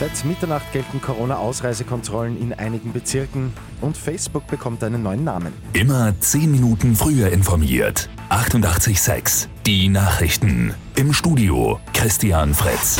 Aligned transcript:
Seit 0.00 0.24
Mitternacht 0.24 0.72
gelten 0.72 1.02
Corona-Ausreisekontrollen 1.02 2.40
in 2.40 2.54
einigen 2.54 2.94
Bezirken 2.94 3.52
und 3.82 3.98
Facebook 3.98 4.46
bekommt 4.46 4.82
einen 4.82 5.02
neuen 5.02 5.24
Namen. 5.24 5.52
Immer 5.74 6.18
10 6.18 6.50
Minuten 6.50 6.96
früher 6.96 7.28
informiert. 7.28 8.08
88.6 8.30 9.48
Die 9.66 9.90
Nachrichten. 9.90 10.72
Im 10.96 11.12
Studio 11.12 11.80
Christian 11.92 12.54
Fritz. 12.54 12.98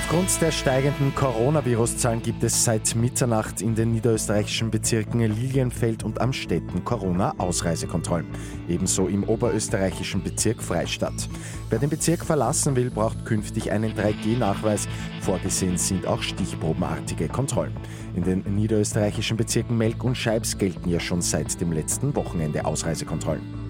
Aufgrund 0.00 0.40
der 0.40 0.50
steigenden 0.50 1.14
Coronavirus-Zahlen 1.14 2.22
gibt 2.22 2.42
es 2.42 2.64
seit 2.64 2.96
Mitternacht 2.96 3.60
in 3.60 3.74
den 3.74 3.92
niederösterreichischen 3.92 4.70
Bezirken 4.70 5.20
Lilienfeld 5.20 6.04
und 6.04 6.22
Amstetten 6.22 6.82
Corona-Ausreisekontrollen. 6.84 8.26
Ebenso 8.66 9.08
im 9.08 9.24
oberösterreichischen 9.24 10.22
Bezirk 10.22 10.62
Freistadt. 10.62 11.28
Wer 11.68 11.78
den 11.78 11.90
Bezirk 11.90 12.24
verlassen 12.24 12.76
will, 12.76 12.90
braucht 12.90 13.26
künftig 13.26 13.70
einen 13.70 13.92
3G-Nachweis. 13.92 14.88
Vorgesehen 15.20 15.76
sind 15.76 16.06
auch 16.06 16.22
stichprobenartige 16.22 17.28
Kontrollen. 17.28 17.76
In 18.16 18.24
den 18.24 18.42
niederösterreichischen 18.56 19.36
Bezirken 19.36 19.76
Melk 19.76 20.02
und 20.02 20.16
Scheibs 20.16 20.56
gelten 20.56 20.88
ja 20.88 20.98
schon 20.98 21.20
seit 21.20 21.60
dem 21.60 21.72
letzten 21.72 22.16
Wochenende 22.16 22.64
Ausreisekontrollen. 22.64 23.69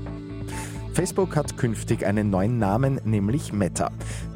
Facebook 0.93 1.37
hat 1.37 1.57
künftig 1.57 2.05
einen 2.05 2.30
neuen 2.30 2.59
Namen, 2.59 3.01
nämlich 3.05 3.53
Meta. 3.53 3.91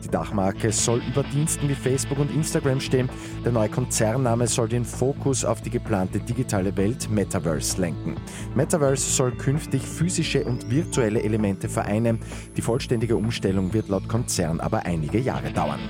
Die 0.04 0.08
Dachmarke 0.08 0.70
soll 0.70 1.02
über 1.08 1.22
Diensten 1.24 1.68
wie 1.68 1.74
Facebook 1.74 2.18
und 2.18 2.30
Instagram 2.34 2.80
stehen. 2.80 3.08
Der 3.44 3.52
neue 3.52 3.68
Konzernname 3.68 4.46
soll 4.46 4.68
den 4.68 4.84
Fokus 4.84 5.44
auf 5.44 5.62
die 5.62 5.70
geplante 5.70 6.20
digitale 6.20 6.76
Welt 6.76 7.10
Metaverse 7.10 7.80
lenken. 7.80 8.16
Metaverse 8.54 9.10
soll 9.10 9.32
künftig 9.32 9.82
physische 9.82 10.44
und 10.44 10.70
virtuelle 10.70 11.22
Elemente 11.22 11.68
vereinen. 11.68 12.20
Die 12.56 12.62
vollständige 12.62 13.16
Umstellung 13.16 13.72
wird 13.72 13.88
laut 13.88 14.08
Konzern 14.08 14.60
aber 14.60 14.86
einige 14.86 15.18
Jahre 15.18 15.50
dauern. 15.52 15.80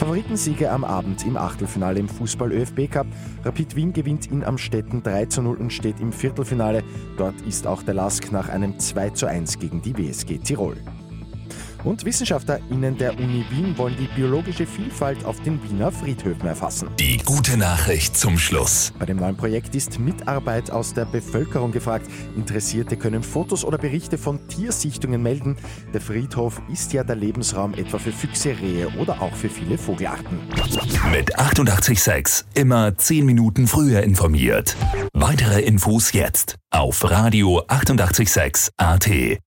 Favoritensiege 0.00 0.70
am 0.70 0.82
Abend 0.82 1.26
im 1.26 1.36
Achtelfinale 1.36 2.00
im 2.00 2.08
Fußball 2.08 2.52
ÖFB 2.52 2.90
Cup. 2.90 3.06
Rapid 3.44 3.76
Wien 3.76 3.92
gewinnt 3.92 4.30
in 4.30 4.42
Amstetten 4.42 5.02
3 5.02 5.26
zu 5.26 5.42
0 5.42 5.58
und 5.58 5.74
steht 5.74 6.00
im 6.00 6.10
Viertelfinale. 6.10 6.82
Dort 7.18 7.38
ist 7.42 7.66
auch 7.66 7.82
der 7.82 7.92
Lask 7.92 8.32
nach 8.32 8.48
einem 8.48 8.78
2 8.78 9.10
zu 9.10 9.26
1 9.26 9.58
gegen 9.58 9.82
die 9.82 9.94
WSG 9.94 10.38
Tirol. 10.38 10.78
Und 11.84 12.04
WissenschaftlerInnen 12.04 12.98
der 12.98 13.18
Uni 13.18 13.44
Wien 13.50 13.76
wollen 13.76 13.96
die 13.98 14.08
biologische 14.14 14.66
Vielfalt 14.66 15.24
auf 15.24 15.40
den 15.40 15.62
Wiener 15.62 15.90
Friedhöfen 15.90 16.46
erfassen. 16.46 16.88
Die 16.98 17.18
gute 17.18 17.56
Nachricht 17.56 18.16
zum 18.16 18.38
Schluss. 18.38 18.92
Bei 18.98 19.06
dem 19.06 19.16
neuen 19.16 19.36
Projekt 19.36 19.74
ist 19.74 19.98
Mitarbeit 19.98 20.70
aus 20.70 20.94
der 20.94 21.04
Bevölkerung 21.04 21.72
gefragt. 21.72 22.06
Interessierte 22.36 22.96
können 22.96 23.22
Fotos 23.22 23.64
oder 23.64 23.78
Berichte 23.78 24.18
von 24.18 24.46
Tiersichtungen 24.48 25.22
melden. 25.22 25.56
Der 25.92 26.00
Friedhof 26.00 26.60
ist 26.72 26.92
ja 26.92 27.04
der 27.04 27.16
Lebensraum 27.16 27.74
etwa 27.74 27.98
für 27.98 28.12
Füchse, 28.12 28.56
Rehe 28.60 28.88
oder 28.98 29.20
auch 29.20 29.34
für 29.34 29.48
viele 29.48 29.78
Vogelarten. 29.78 30.38
Mit 31.12 31.38
886 31.38 32.44
immer 32.54 32.96
10 32.96 33.24
Minuten 33.24 33.66
früher 33.66 34.02
informiert. 34.02 34.76
Weitere 35.12 35.60
Infos 35.60 36.12
jetzt 36.12 36.56
auf 36.70 37.10
Radio 37.10 37.62
886 37.66 38.70
AT. 38.76 39.40